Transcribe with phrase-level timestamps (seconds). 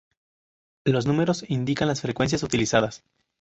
[0.83, 3.03] Los números indican las frecuencias utilizadas.